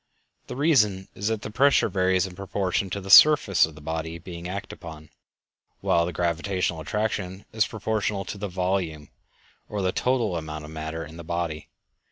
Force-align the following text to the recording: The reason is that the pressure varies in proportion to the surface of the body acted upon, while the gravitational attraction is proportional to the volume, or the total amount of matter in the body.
The 0.47 0.55
reason 0.55 1.09
is 1.13 1.27
that 1.27 1.43
the 1.43 1.51
pressure 1.51 1.87
varies 1.87 2.25
in 2.25 2.33
proportion 2.33 2.89
to 2.89 2.99
the 2.99 3.11
surface 3.11 3.67
of 3.67 3.75
the 3.75 3.81
body 3.81 4.19
acted 4.49 4.73
upon, 4.73 5.11
while 5.81 6.07
the 6.07 6.11
gravitational 6.11 6.81
attraction 6.81 7.45
is 7.53 7.67
proportional 7.67 8.25
to 8.25 8.39
the 8.39 8.47
volume, 8.47 9.09
or 9.69 9.83
the 9.83 9.91
total 9.91 10.37
amount 10.37 10.65
of 10.65 10.71
matter 10.71 11.05
in 11.05 11.17
the 11.17 11.23
body. 11.23 11.69